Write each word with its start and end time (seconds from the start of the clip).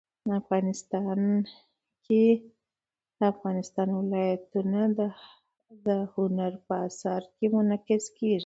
افغانستان 0.41 1.19
کې 2.05 2.25
د 3.17 3.19
افغانستان 3.33 3.87
ولايتونه 4.01 4.79
د 5.87 5.89
هنر 6.13 6.51
په 6.67 6.73
اثار 6.87 7.21
کې 7.35 7.45
منعکس 7.55 8.05
کېږي. 8.17 8.39